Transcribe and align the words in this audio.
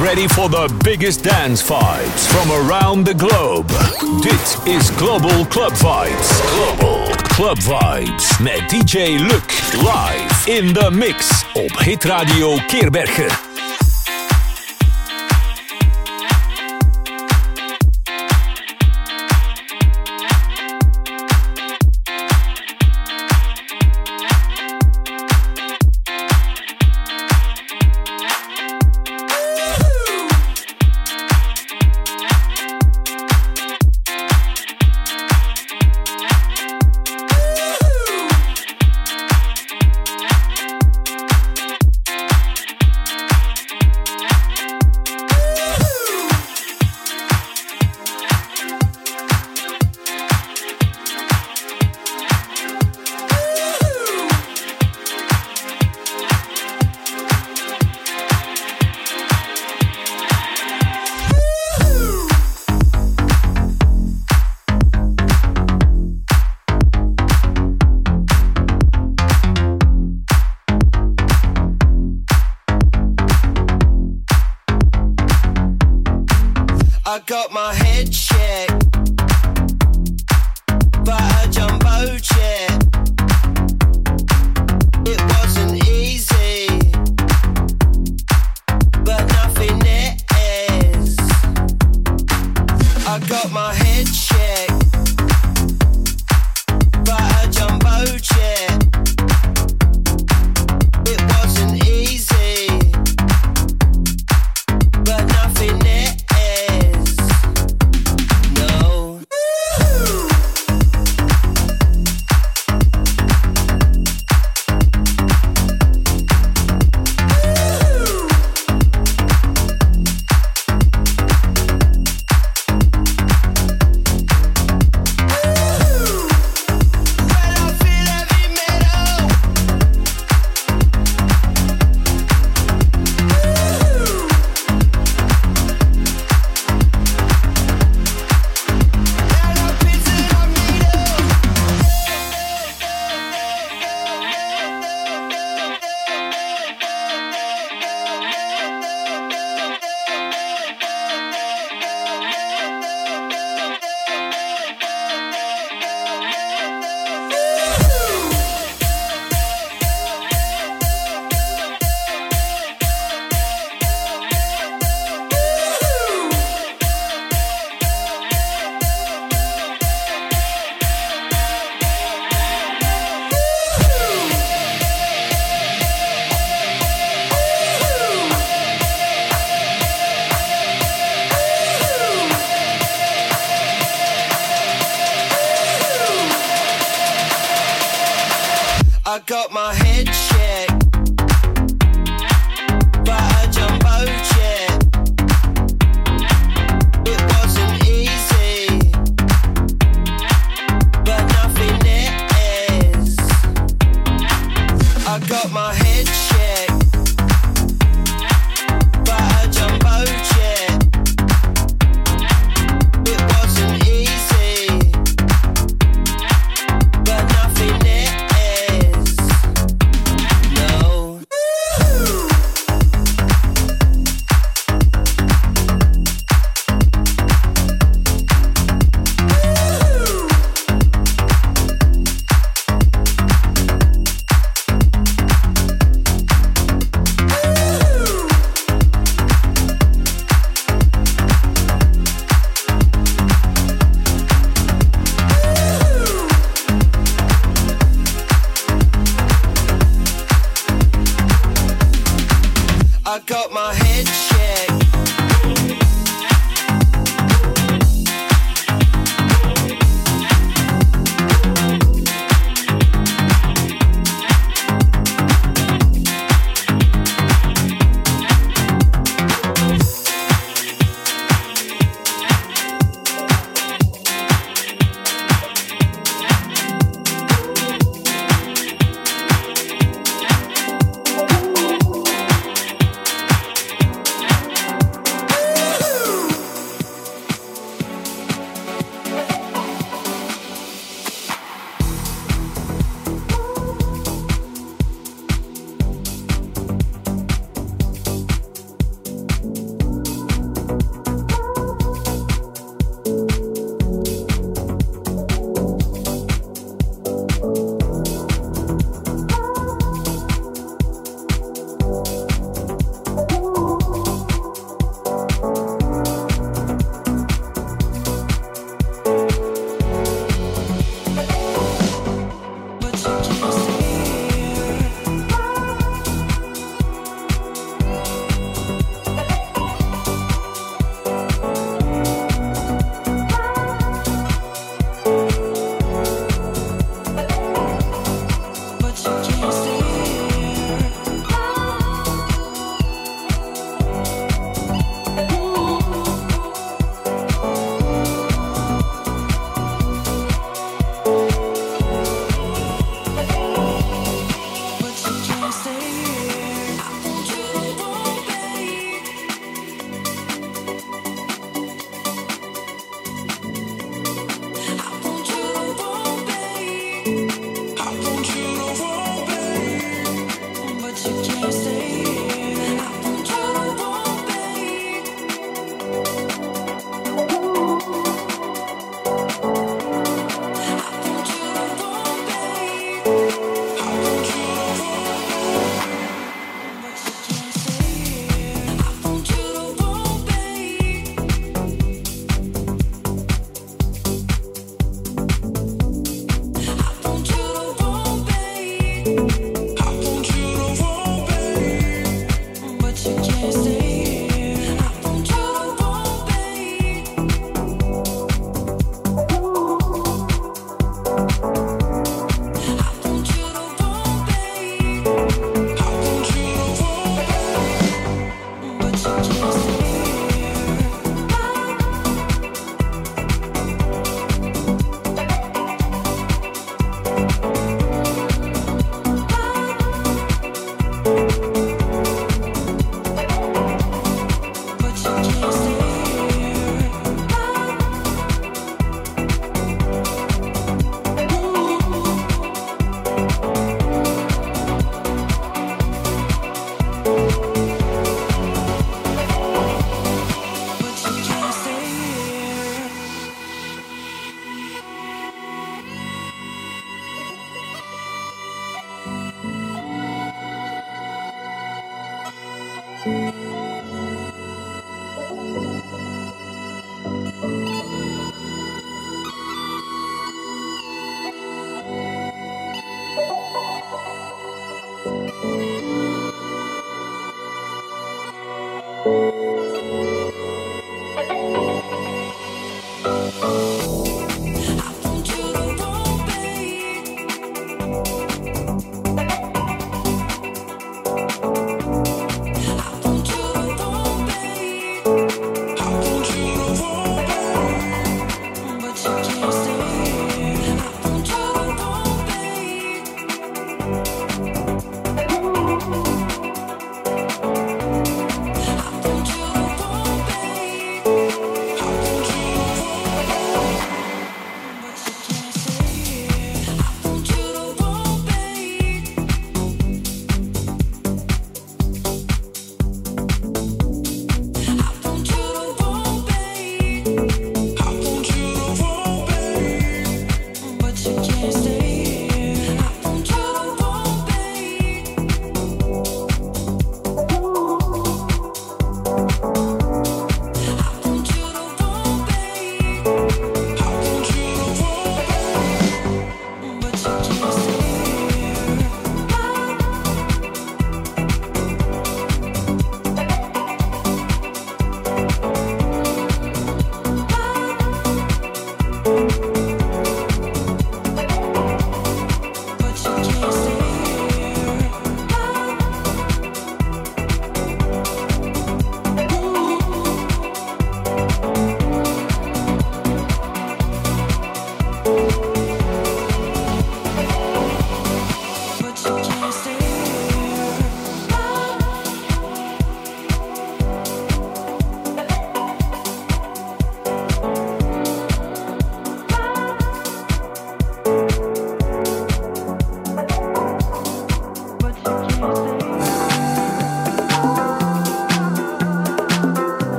ready 0.00 0.26
for 0.26 0.48
the 0.48 0.80
biggest 0.82 1.22
dance 1.22 1.62
vibes 1.62 2.26
from 2.26 2.50
around 2.50 3.04
the 3.04 3.14
globe. 3.14 3.68
Dit 4.22 4.58
is 4.64 4.90
Global 4.96 5.44
Club 5.46 5.72
Vibes. 5.72 6.40
Global 6.54 7.06
Club 7.28 7.58
Vibes 7.58 8.38
met 8.38 8.70
DJ 8.70 9.18
Luc 9.18 9.44
live 9.82 10.46
in 10.46 10.72
the 10.72 10.90
mix 10.90 11.44
op 11.54 11.78
Hitradio 11.78 12.56
Keerbergen. 12.66 13.49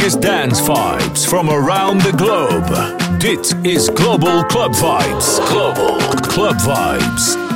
Biggest 0.00 0.22
dance 0.22 0.60
vibes 0.62 1.28
from 1.28 1.50
around 1.50 2.00
the 2.00 2.12
globe. 2.12 3.20
Dit 3.20 3.54
is 3.66 3.90
Global 3.90 4.42
Club 4.44 4.72
Vibes. 4.72 5.38
Global 5.50 5.98
Club 6.22 6.56
Vibes. 6.56 7.49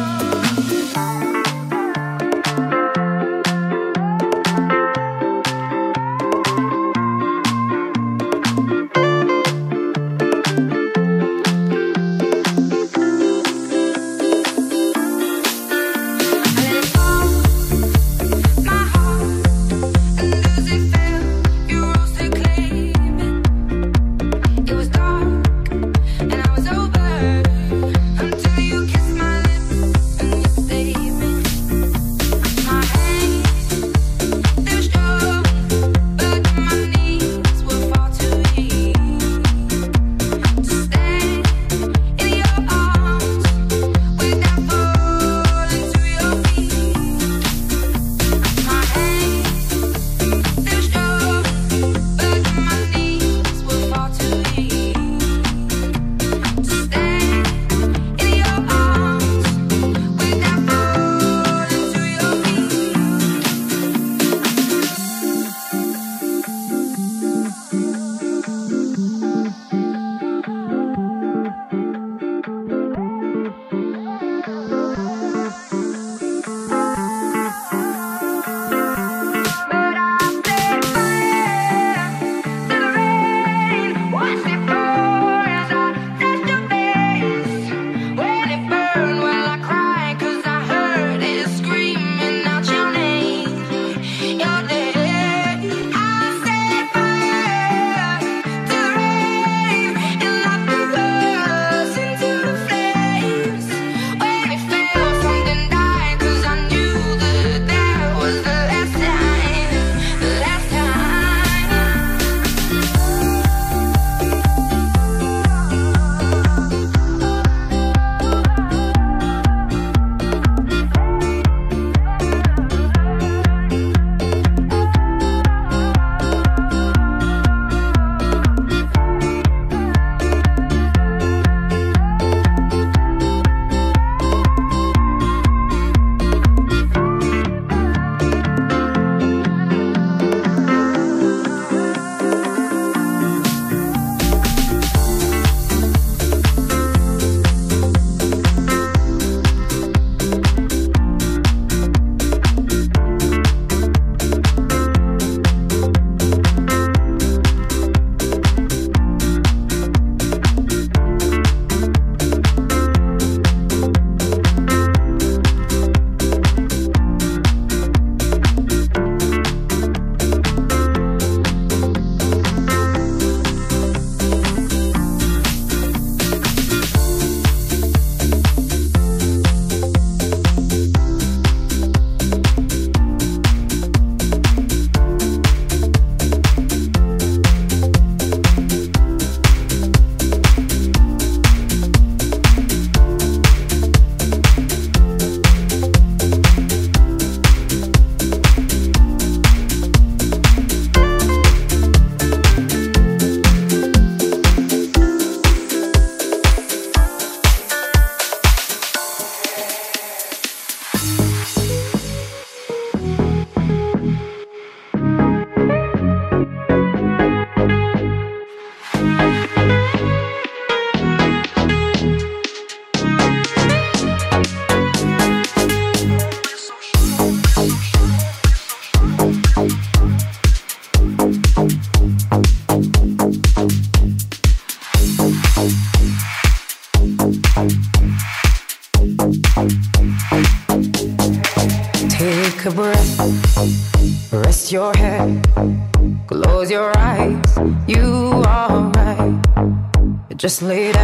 Just 250.54 250.62
lay 250.62 250.92
down. 250.92 251.03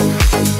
Thank 0.00 0.54
you. 0.54 0.59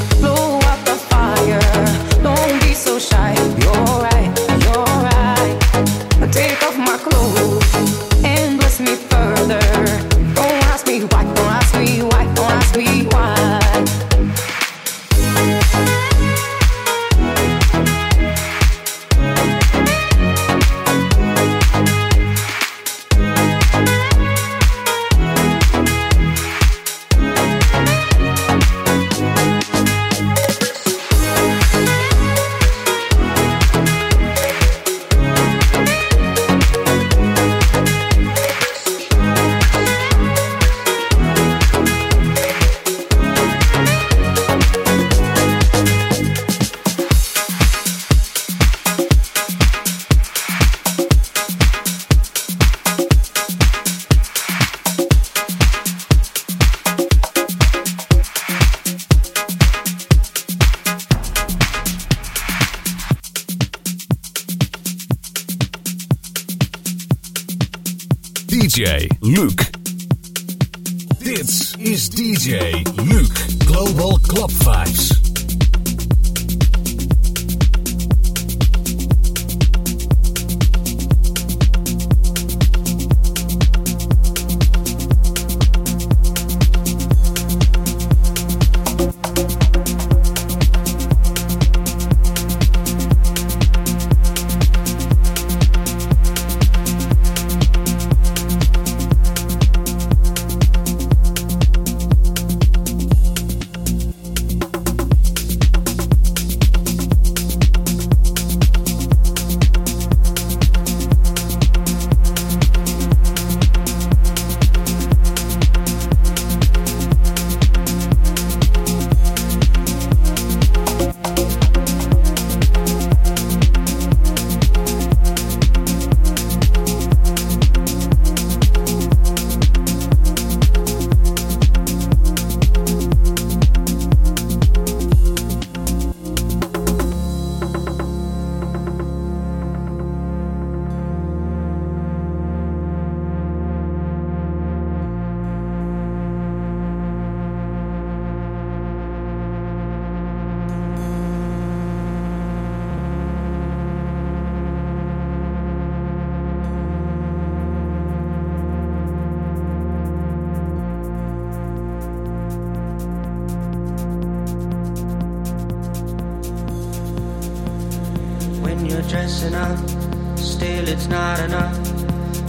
it's 171.01 171.09
not 171.09 171.39
enough. 171.39 171.75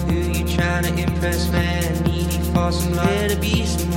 Who 0.09 0.15
you 0.15 0.47
trying 0.47 0.85
to 0.85 1.03
impress, 1.03 1.51
man? 1.51 2.03
Needy 2.05 2.37
for 2.53 2.71
some 2.71 2.95
love. 2.95 3.07
Better 3.07 3.41
be 3.41 3.65
some 3.65 3.92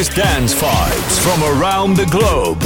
biggest 0.00 0.16
dance 0.16 0.54
vibes 0.54 1.18
from 1.20 1.42
around 1.60 1.94
the 1.94 2.06
globe. 2.06 2.58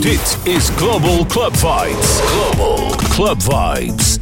Dit 0.00 0.38
is 0.46 0.70
Global 0.70 1.26
Club 1.26 1.52
Vibes. 1.52 2.20
Global 2.30 2.90
Club 3.10 3.42
Vibes. 3.42 4.17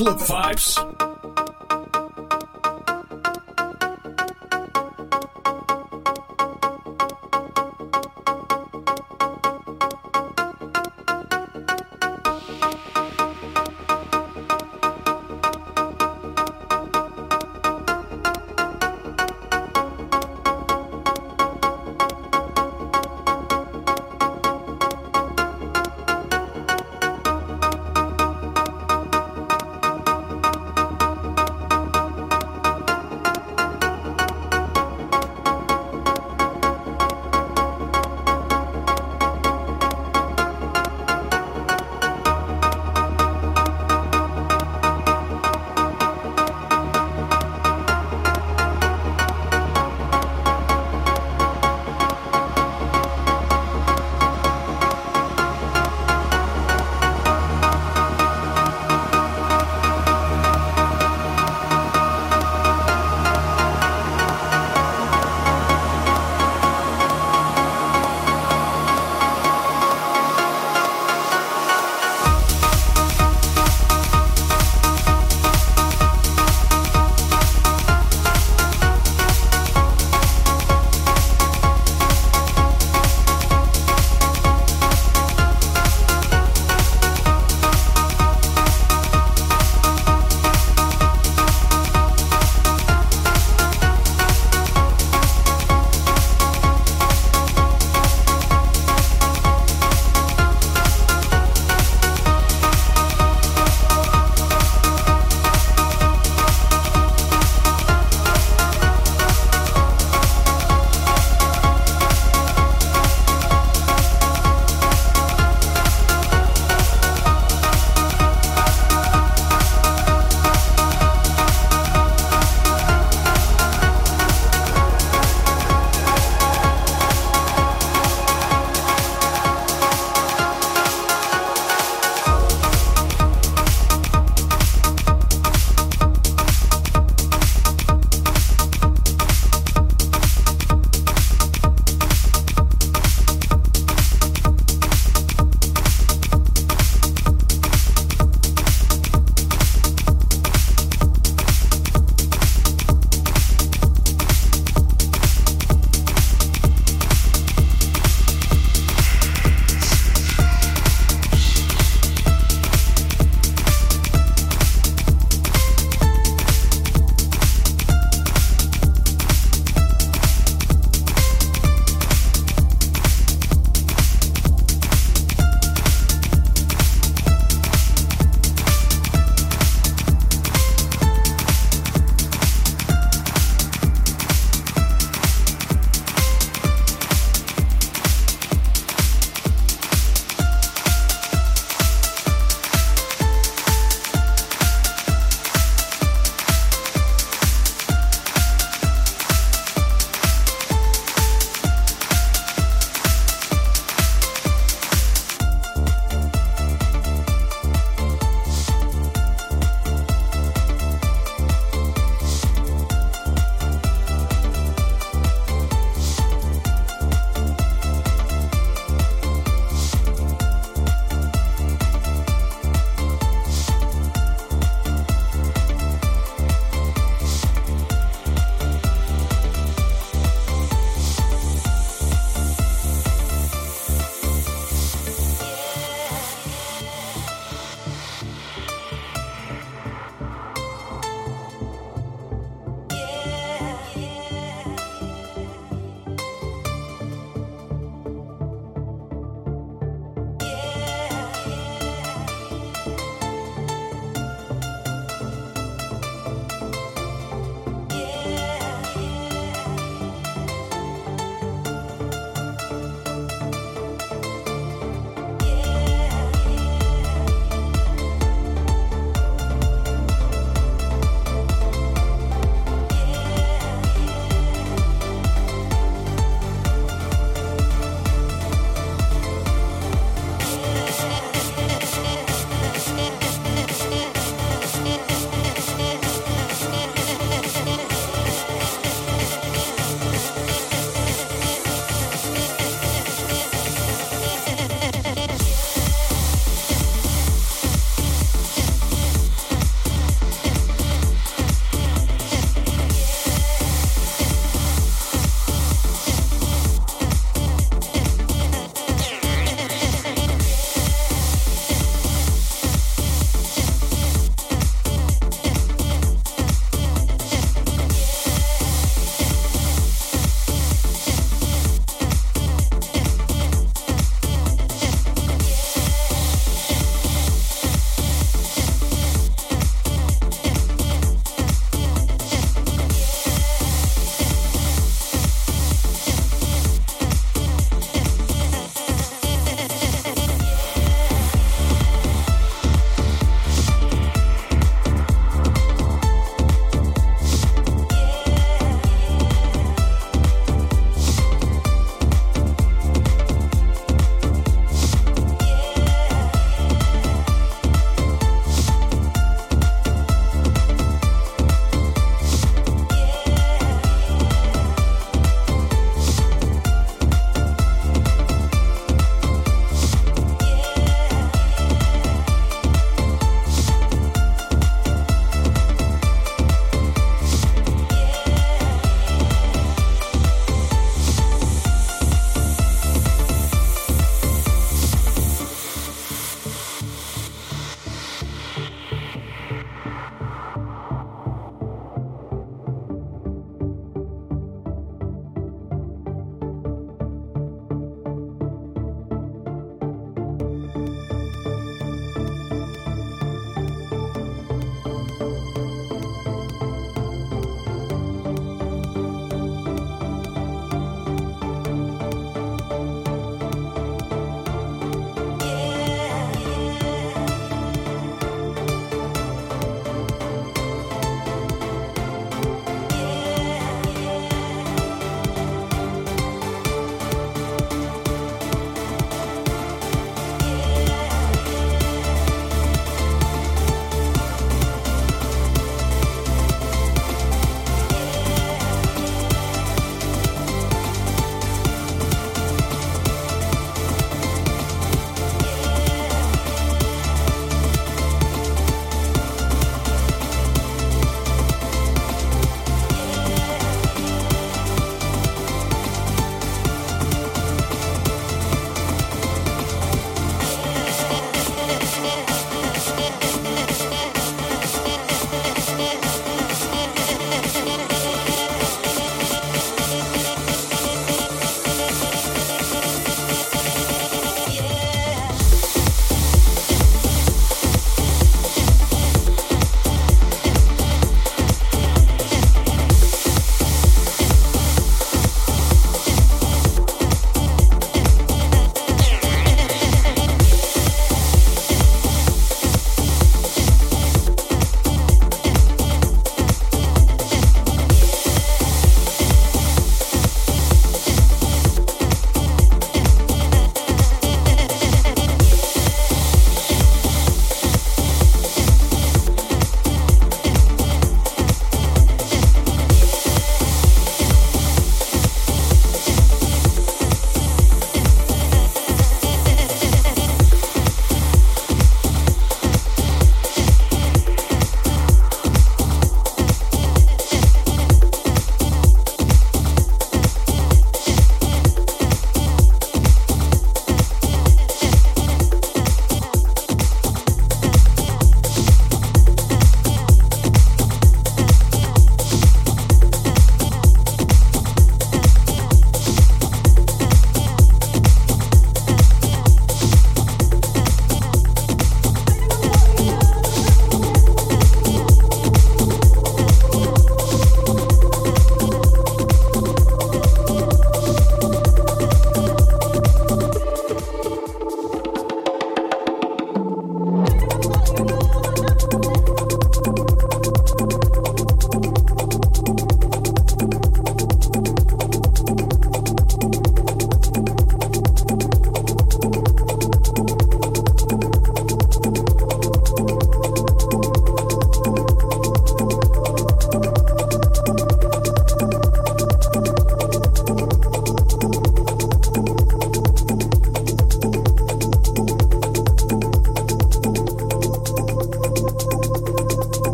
Club 0.00 0.18
Vibes. 0.18 0.99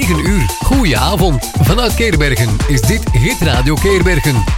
9 0.00 0.26
uur. 0.26 0.44
Goedenavond. 0.58 1.50
Vanuit 1.60 1.94
Keerbergen 1.94 2.56
is 2.68 2.80
dit 2.80 3.10
Hit 3.12 3.40
Radio 3.40 3.74
Keerbergen. 3.74 4.55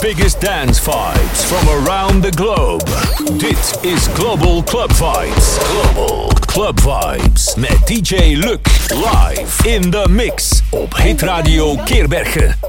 Biggest 0.00 0.40
dance 0.40 0.78
vibes 0.80 1.44
from 1.44 1.68
around 1.68 2.22
the 2.22 2.30
globe. 2.30 2.84
Dit 3.38 3.78
is 3.82 4.08
Global 4.14 4.62
Club 4.62 4.90
Vibes. 4.92 5.58
Global 5.58 6.28
Club 6.46 6.80
Vibes 6.80 7.56
met 7.56 7.86
DJ 7.86 8.36
Luc 8.36 8.66
live 8.90 9.68
in 9.68 9.90
the 9.90 10.06
mix 10.08 10.62
op 10.70 10.96
Hit 10.96 11.22
Radio 11.22 11.76
Keerbergen. 11.84 12.59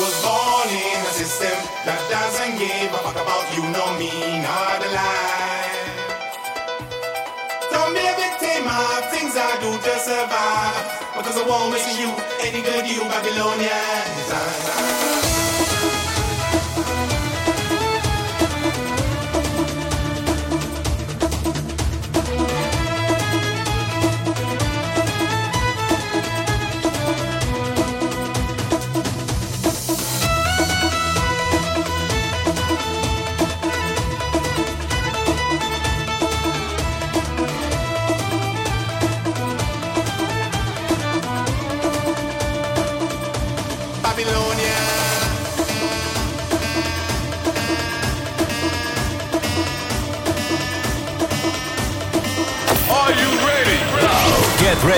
was 0.00 0.16
born 0.24 0.68
in 0.72 1.00
a 1.04 1.12
system 1.12 1.52
that 1.84 2.00
doesn't 2.08 2.56
give 2.56 2.88
a 2.88 3.00
fuck 3.04 3.20
about 3.20 3.44
you, 3.52 3.60
no 3.68 3.92
me, 4.00 4.40
not 4.40 4.80
a 4.80 4.88
lie. 4.96 5.76
Don't 7.70 7.92
be 7.92 8.00
a 8.00 8.16
victim 8.16 8.64
of 8.64 9.04
things 9.12 9.36
I 9.36 9.60
do 9.60 9.76
to 9.76 9.94
survive, 10.00 11.04
because 11.20 11.36
I 11.36 11.44
won't 11.46 11.72
miss 11.72 11.84
you 12.00 12.08
any 12.40 12.64
good, 12.64 12.88
you 12.88 13.04
Babylonians. 13.12 15.19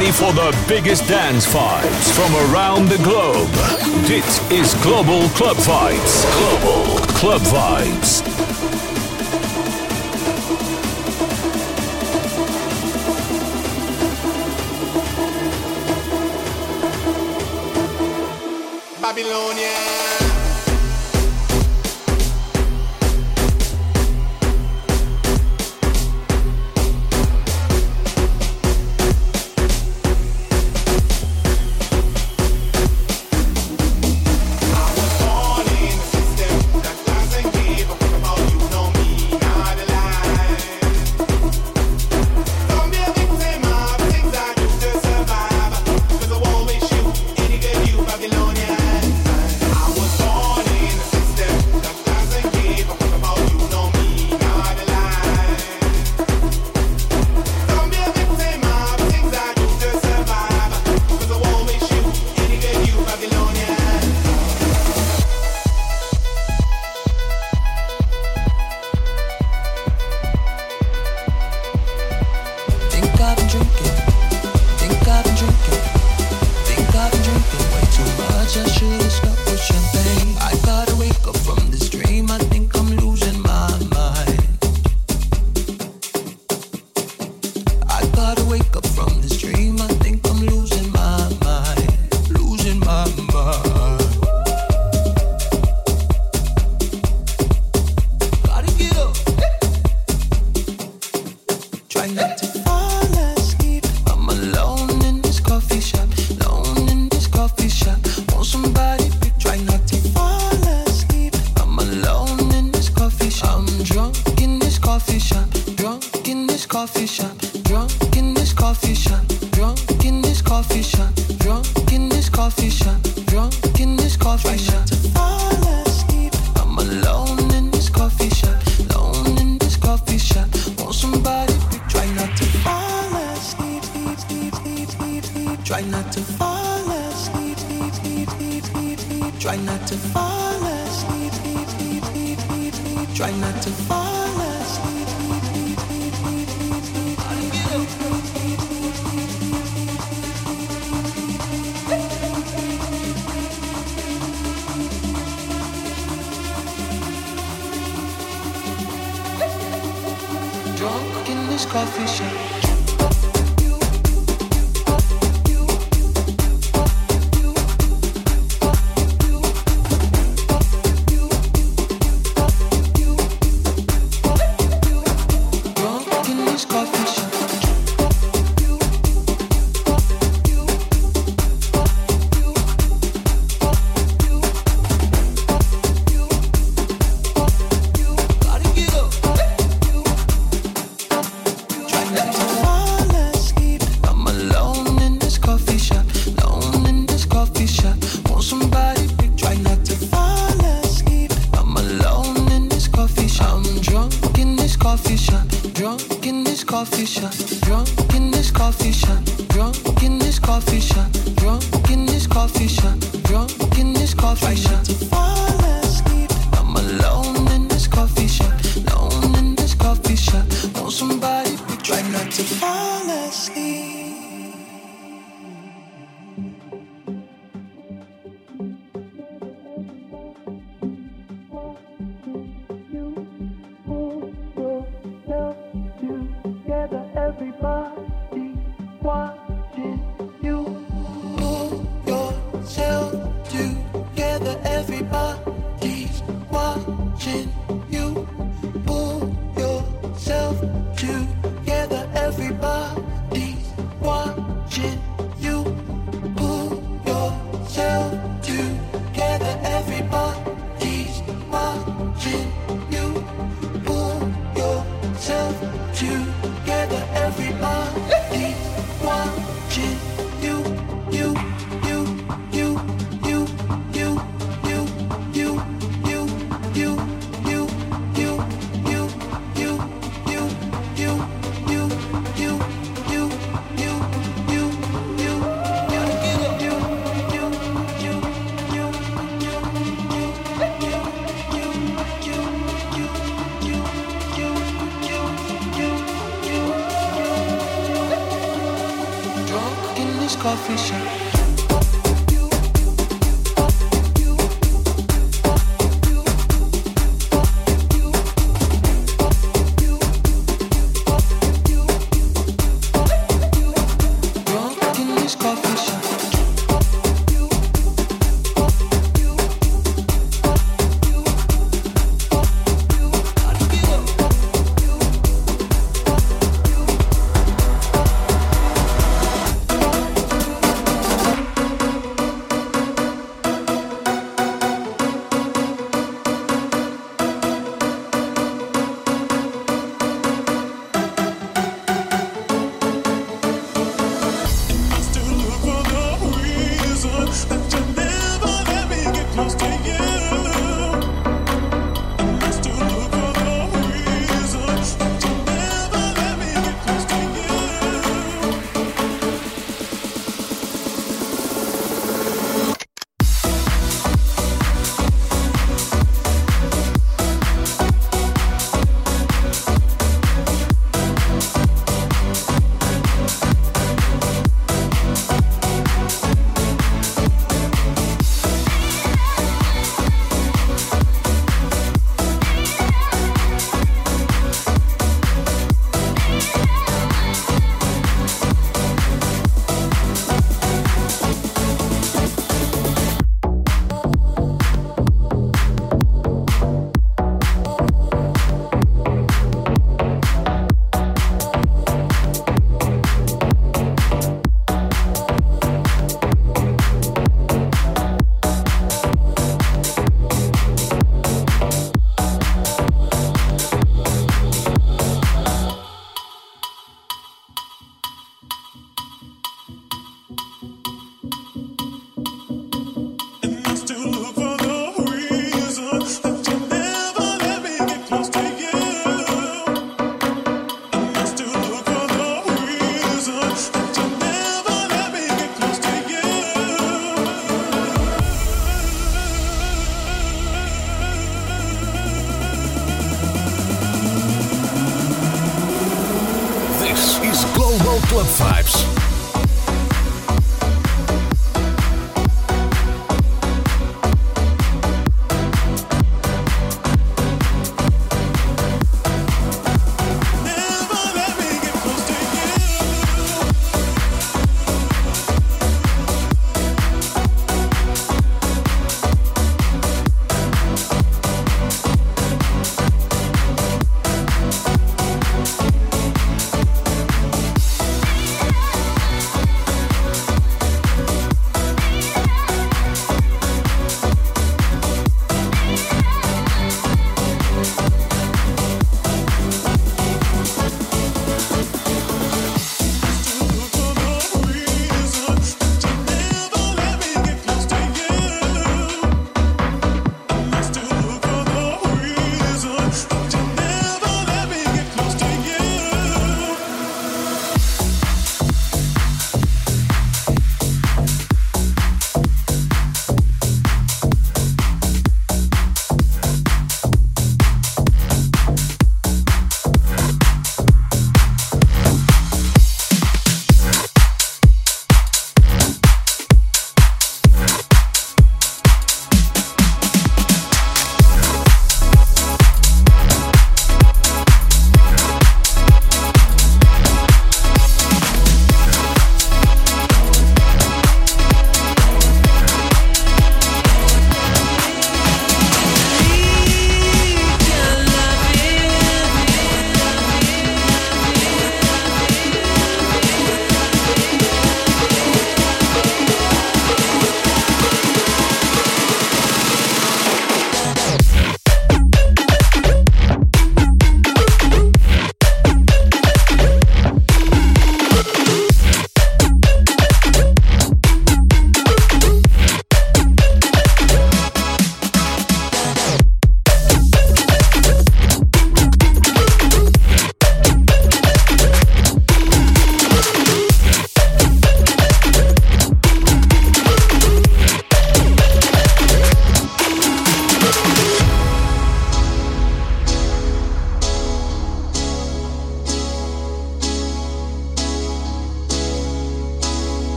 ready 0.00 0.12
for 0.12 0.32
the 0.32 0.56
biggest 0.66 1.06
dance 1.06 1.46
vibes 1.46 2.10
from 2.14 2.34
around 2.50 2.88
the 2.88 2.96
globe. 3.02 3.50
It 4.08 4.24
is 4.50 4.50
is 4.50 4.82
Global 4.82 5.28
Club 5.30 5.58
Vibes. 5.58 6.24
Global 6.38 6.98
Club 7.18 7.42
Vibes. 7.42 8.29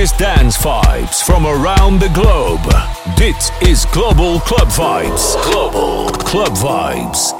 Biggest 0.00 0.18
dance 0.18 0.56
vibes 0.56 1.22
from 1.22 1.44
around 1.44 2.00
the 2.00 2.08
globe. 2.14 2.64
Dit 3.16 3.52
is 3.60 3.84
Global 3.92 4.40
Club 4.40 4.68
Vibes. 4.68 5.36
Global 5.44 6.08
Club 6.24 6.56
Vibes. 6.56 7.39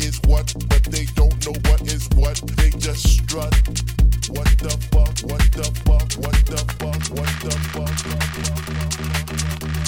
is 0.00 0.20
what, 0.26 0.54
but 0.68 0.82
they 0.84 1.04
don't 1.14 1.46
know 1.46 1.54
what 1.70 1.82
is 1.82 2.08
what. 2.14 2.40
They 2.56 2.70
just 2.70 3.06
strut. 3.08 3.54
What 4.28 4.48
the 4.58 4.76
fuck? 4.90 5.18
What 5.30 5.44
the 5.52 5.70
fuck? 5.84 6.12
What 6.22 6.38
the 6.46 6.58
fuck? 6.78 7.02
What 7.10 7.32
the 7.42 7.50
fuck? 7.72 7.96
What 8.06 8.26
the 8.32 9.68
fuck? 9.68 9.81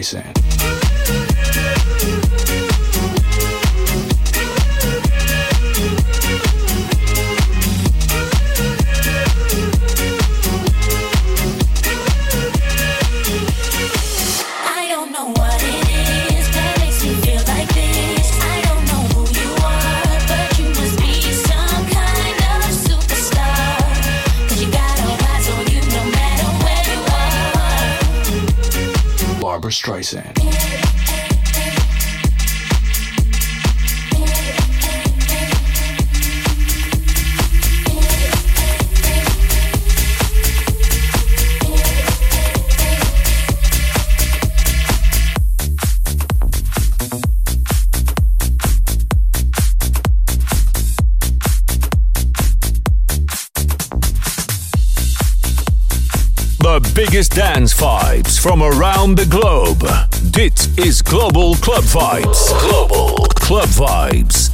Streisand. 0.00 0.39
Streisand. 29.70 30.89
Biggest 57.06 57.34
dance 57.34 57.72
vibes 57.72 58.38
from 58.38 58.62
around 58.62 59.16
the 59.16 59.24
globe. 59.24 59.82
Dit 60.32 60.68
is 60.76 61.00
Global 61.00 61.54
Club 61.54 61.84
Vibes. 61.84 62.52
Global 62.60 63.26
Club 63.40 63.68
Vibes. 63.68 64.49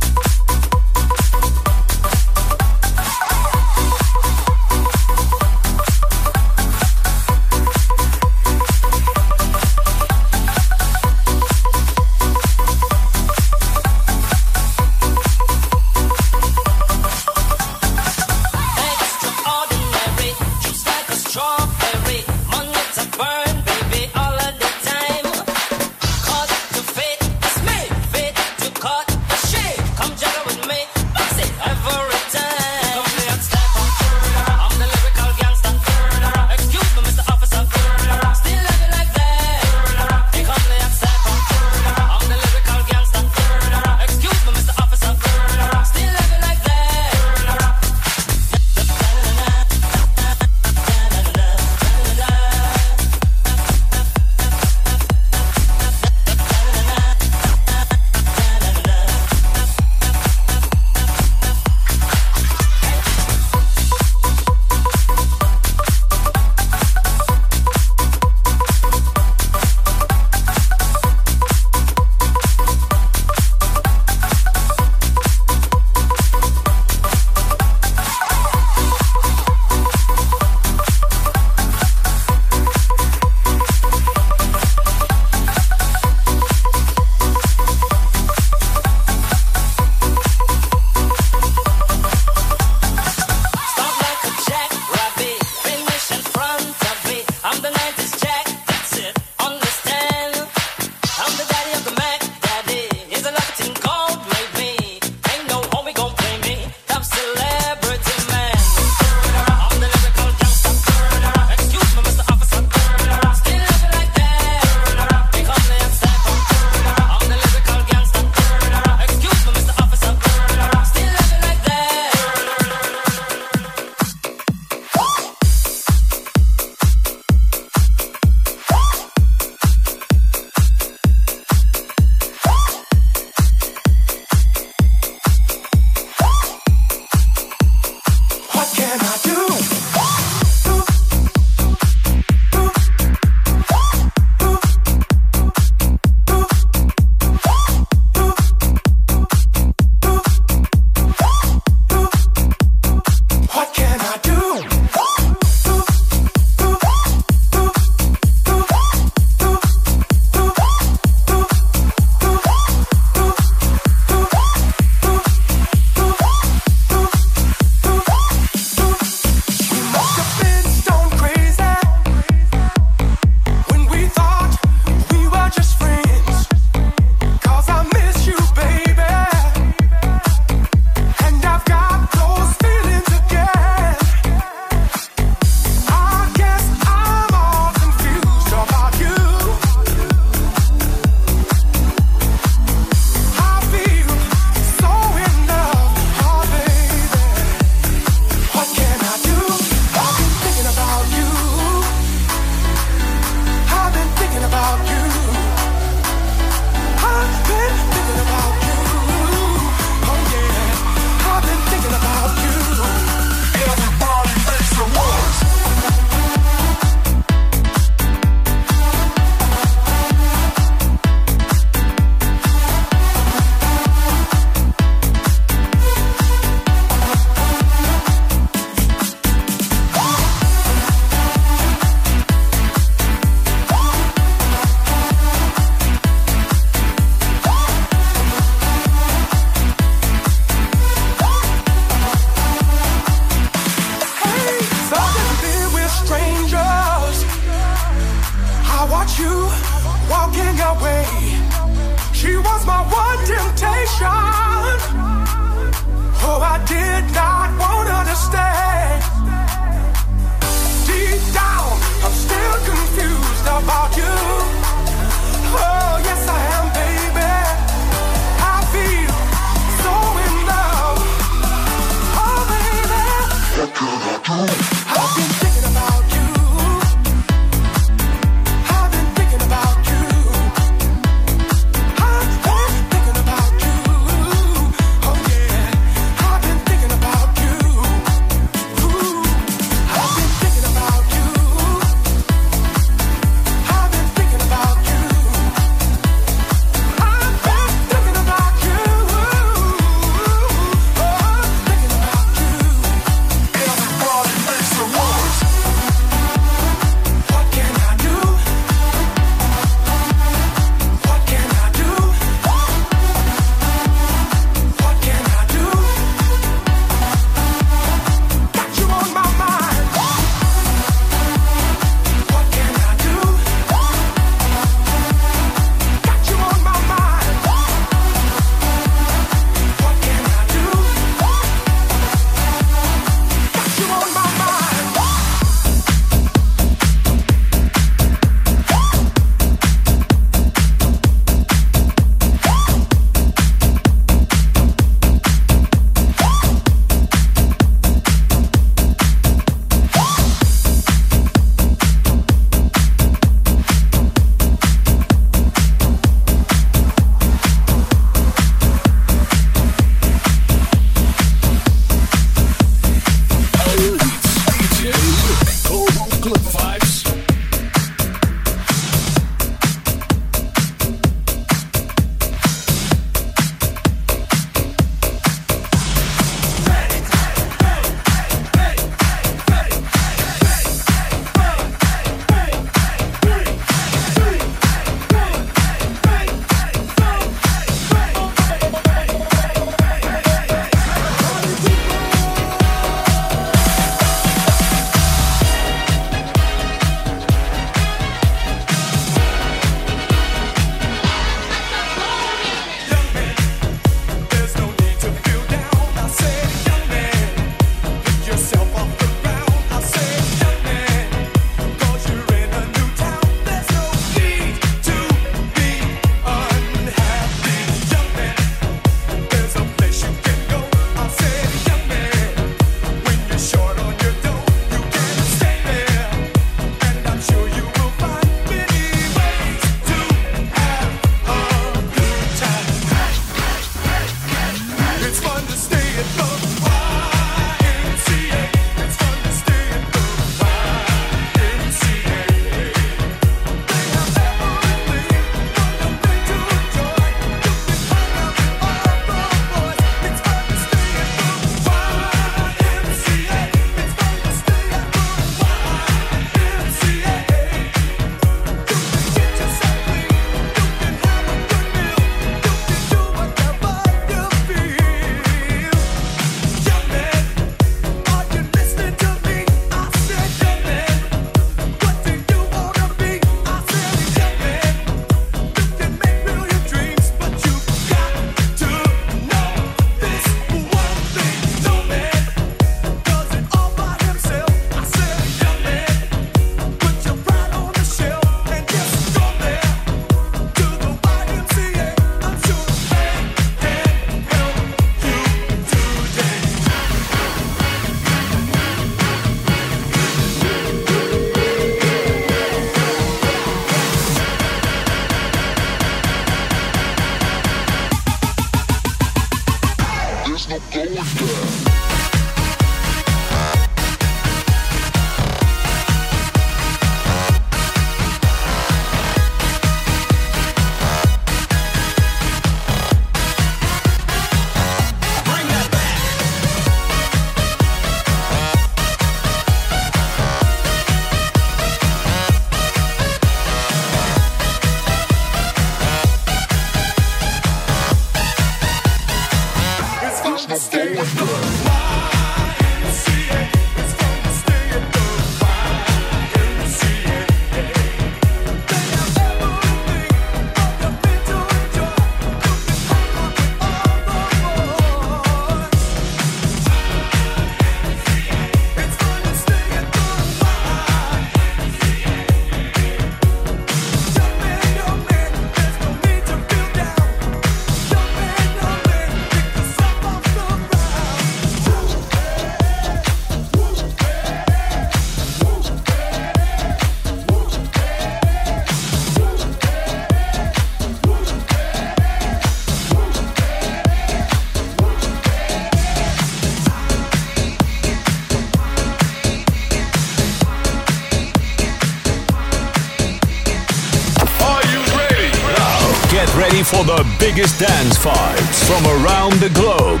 Dance 597.48 597.96
vibes 597.98 598.64
from 598.64 598.84
around 598.86 599.32
the 599.40 599.48
globe. 599.52 600.00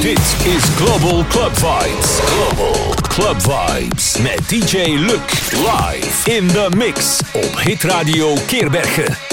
Dit 0.00 0.46
is 0.46 0.74
Global 0.76 1.24
Club 1.24 1.52
Vibes. 1.52 2.20
Global 2.26 2.94
Club 3.08 3.36
Vibes 3.40 4.18
met 4.22 4.48
DJ 4.48 4.98
Luc 4.98 5.30
live 5.52 6.30
in 6.30 6.46
the 6.46 6.68
mix 6.76 7.20
op 7.32 7.60
Hit 7.60 7.82
Radio 7.82 8.34
Keerbergen. 8.46 9.23